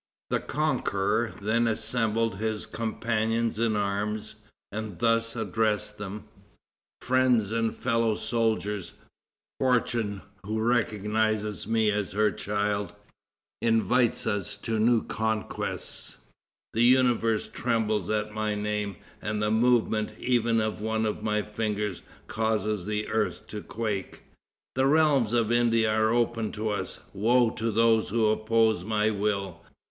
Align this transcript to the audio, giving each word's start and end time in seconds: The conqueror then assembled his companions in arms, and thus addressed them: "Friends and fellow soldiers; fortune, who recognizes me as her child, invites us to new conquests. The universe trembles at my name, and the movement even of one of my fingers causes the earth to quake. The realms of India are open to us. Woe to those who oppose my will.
The 0.31 0.39
conqueror 0.39 1.31
then 1.43 1.67
assembled 1.67 2.37
his 2.37 2.65
companions 2.65 3.59
in 3.59 3.75
arms, 3.75 4.33
and 4.71 4.97
thus 4.97 5.35
addressed 5.35 5.99
them: 5.99 6.23
"Friends 7.01 7.51
and 7.51 7.77
fellow 7.77 8.15
soldiers; 8.15 8.93
fortune, 9.59 10.23
who 10.43 10.59
recognizes 10.59 11.67
me 11.67 11.91
as 11.91 12.13
her 12.13 12.31
child, 12.31 12.95
invites 13.61 14.25
us 14.25 14.55
to 14.55 14.79
new 14.79 15.03
conquests. 15.03 16.17
The 16.73 16.81
universe 16.81 17.47
trembles 17.47 18.09
at 18.09 18.33
my 18.33 18.55
name, 18.55 18.95
and 19.21 19.39
the 19.39 19.51
movement 19.51 20.17
even 20.17 20.59
of 20.59 20.81
one 20.81 21.05
of 21.05 21.21
my 21.21 21.43
fingers 21.43 22.01
causes 22.25 22.87
the 22.87 23.07
earth 23.09 23.45
to 23.49 23.61
quake. 23.61 24.23
The 24.73 24.87
realms 24.87 25.31
of 25.33 25.51
India 25.51 25.91
are 25.91 26.09
open 26.09 26.51
to 26.53 26.69
us. 26.69 27.01
Woe 27.13 27.51
to 27.51 27.71
those 27.71 28.09
who 28.09 28.25
oppose 28.25 28.83
my 28.83 29.11
will. 29.11 29.61